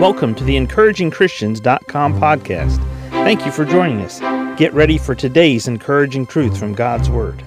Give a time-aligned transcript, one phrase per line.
[0.00, 2.78] Welcome to the encouragingchristians.com podcast.
[3.10, 4.18] Thank you for joining us.
[4.58, 7.40] Get ready for today's encouraging truth from God's Word.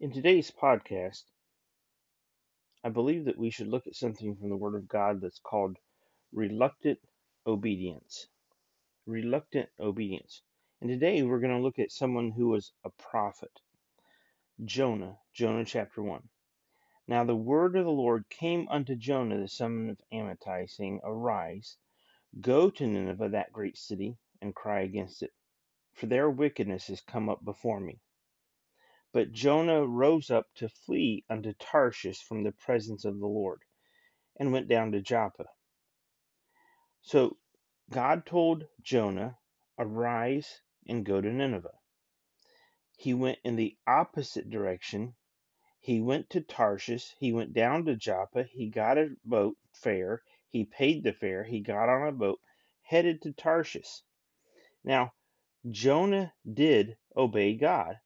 [0.00, 1.24] In today's podcast,
[2.82, 5.76] I believe that we should look at something from the Word of God that's called
[6.32, 6.98] reluctant
[7.46, 8.28] obedience.
[9.06, 10.40] Reluctant obedience.
[10.80, 13.52] And today we're going to look at someone who was a prophet.
[14.64, 16.22] Jonah, Jonah chapter 1.
[17.06, 21.76] Now the word of the Lord came unto Jonah the son of Amittai, saying, Arise,
[22.40, 25.32] go to Nineveh, that great city, and cry against it,
[25.92, 28.00] for their wickedness is come up before me.
[29.12, 33.60] But Jonah rose up to flee unto Tarshish from the presence of the Lord,
[34.40, 35.44] and went down to Joppa.
[37.02, 37.36] So
[37.90, 39.38] God told Jonah,
[39.78, 41.78] Arise and go to Nineveh.
[42.96, 45.14] He went in the opposite direction
[45.84, 47.14] he went to Tarshish.
[47.18, 48.44] He went down to Joppa.
[48.44, 50.22] He got a boat fare.
[50.48, 51.44] He paid the fare.
[51.44, 52.40] He got on a boat,
[52.80, 54.00] headed to Tarshish.
[54.82, 55.12] Now,
[55.70, 58.00] Jonah did obey God.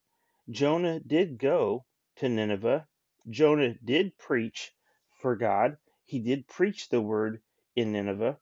[0.51, 1.85] Jonah did go
[2.17, 2.89] to Nineveh.
[3.31, 4.73] Jonah did preach
[5.21, 5.77] for God.
[6.05, 7.41] He did preach the word
[7.77, 8.41] in Nineveh,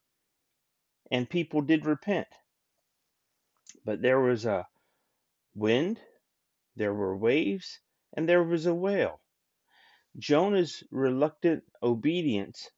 [1.11, 2.28] and people did repent.
[3.84, 4.67] But there was a
[5.55, 6.00] wind,
[6.75, 7.81] there were waves,
[8.15, 9.21] and there was a whale.
[10.19, 12.70] Jonah's reluctant obedience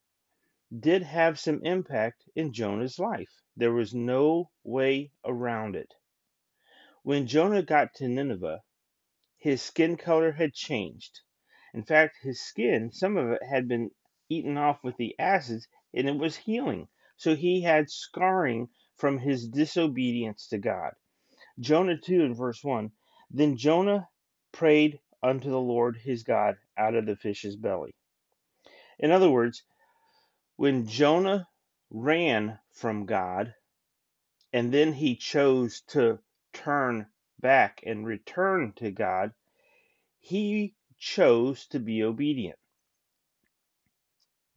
[0.77, 3.41] did have some impact in Jonah's life.
[3.55, 5.93] There was no way around it.
[7.03, 8.61] When Jonah got to Nineveh,
[9.37, 11.21] his skin color had changed.
[11.73, 13.91] In fact, his skin, some of it had been
[14.27, 16.89] eaten off with the acids and it was healing.
[17.15, 18.67] So he had scarring
[18.97, 20.93] from his disobedience to God.
[21.57, 22.91] Jonah 2 in verse 1
[23.31, 24.09] Then Jonah
[24.51, 27.91] prayed unto the Lord his God out of the fish's belly.
[28.99, 29.63] In other words,
[30.55, 31.47] when Jonah
[31.89, 33.53] ran from God
[34.53, 36.19] and then he chose to
[36.53, 37.07] turn
[37.39, 39.31] back and return to God,
[40.19, 42.57] he chose to be obedient.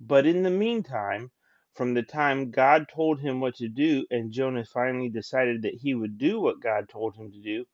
[0.00, 1.30] But in the meantime,
[1.74, 5.94] from the time God told him what to do and Jonah finally decided that he
[5.94, 7.64] would do what God told him to do,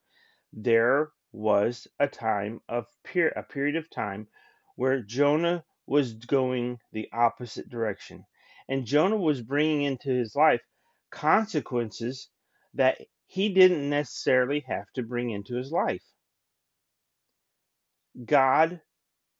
[0.52, 4.28] there was a time of per- a period of time
[4.76, 8.24] where Jonah was going the opposite direction.
[8.68, 10.62] And Jonah was bringing into his life
[11.10, 12.28] consequences
[12.74, 16.04] that he didn't necessarily have to bring into his life.
[18.24, 18.80] God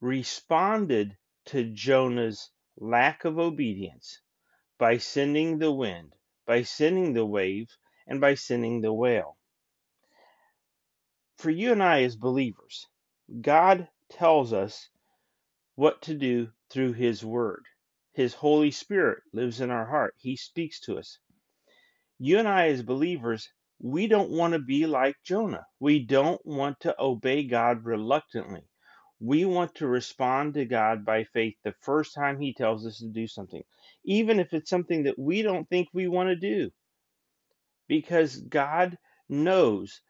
[0.00, 1.16] responded
[1.46, 4.20] to Jonah's lack of obedience
[4.78, 6.14] by sending the wind,
[6.46, 7.68] by sending the wave,
[8.06, 9.37] and by sending the whale
[11.38, 12.86] for you and I as believers,
[13.40, 14.88] God tells us
[15.76, 17.64] what to do through His Word.
[18.12, 21.18] His Holy Spirit lives in our heart, He speaks to us.
[22.18, 23.48] You and I as believers,
[23.80, 25.64] we don't want to be like Jonah.
[25.78, 28.64] We don't want to obey God reluctantly.
[29.20, 33.08] We want to respond to God by faith the first time He tells us to
[33.08, 33.62] do something,
[34.04, 36.70] even if it's something that we don't think we want to do.
[37.86, 40.00] Because God knows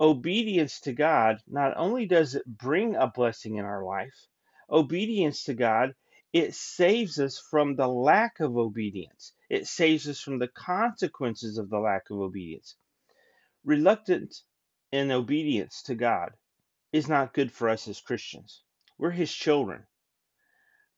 [0.00, 4.28] obedience to God not only does it bring a blessing in our life,
[4.70, 5.94] obedience to God,
[6.32, 9.32] it saves us from the lack of obedience.
[9.48, 12.76] It saves us from the consequences of the lack of obedience.
[13.64, 14.34] Reluctant
[14.92, 16.32] in obedience to God
[16.92, 18.62] is not good for us as Christians.
[18.98, 19.86] We're His children.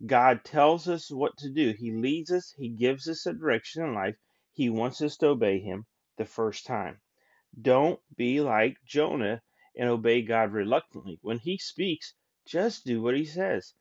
[0.04, 1.74] God tells us what to do.
[1.78, 4.16] He leads us, He gives us a direction in life.
[4.52, 5.86] He wants us to obey Him
[6.18, 7.00] the first time.
[7.60, 9.42] Don't be like Jonah
[9.76, 11.18] and obey God reluctantly.
[11.22, 12.14] When he speaks,
[12.46, 13.74] just do what he says.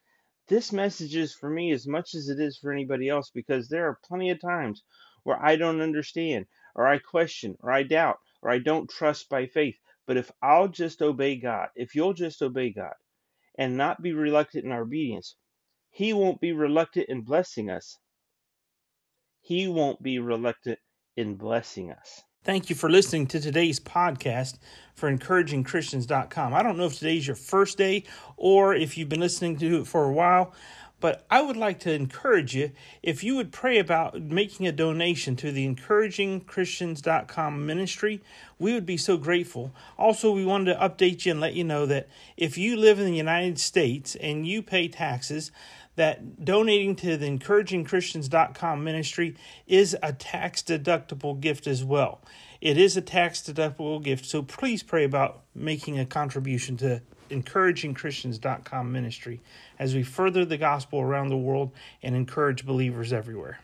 [0.48, 3.88] This message is for me as much as it is for anybody else because there
[3.88, 4.84] are plenty of times
[5.24, 9.46] where I don't understand, or I question, or I doubt, or I don't trust by
[9.46, 9.78] faith.
[10.08, 12.96] But if I'll just obey God, if you'll just obey God
[13.56, 15.36] and not be reluctant in our obedience,
[15.92, 18.00] He won't be reluctant in blessing us.
[19.42, 20.80] He won't be reluctant
[21.16, 22.24] in blessing us.
[22.46, 24.60] Thank you for listening to today's podcast
[24.96, 26.54] for encouragingchristians.com.
[26.54, 28.06] I don't know if today's your first day
[28.38, 30.54] or if you've been listening to it for a while,
[31.02, 32.72] but I would like to encourage you
[33.04, 38.22] if you would pray about making a donation to the encouragingchristians.com ministry.
[38.58, 39.74] We would be so grateful.
[39.98, 42.08] Also, we wanted to update you and let you know that
[42.38, 45.52] if you live in the United States and you pay taxes,
[45.96, 49.36] that donating to the encouragingchristians.com ministry
[49.68, 52.22] is a tax deductible gift as well.
[52.62, 58.92] It is a tax deductible gift, so please pray about making a contribution to encouragingchristians.com
[58.92, 59.42] ministry
[59.78, 61.72] as we further the gospel around the world
[62.04, 63.60] and encourage believers everywhere.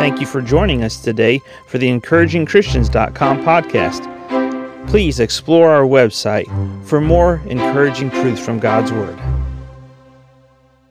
[0.00, 4.88] Thank you for joining us today for the encouragingchristians.com podcast.
[4.88, 6.46] Please explore our website
[6.86, 9.18] for more encouraging truths from God's Word.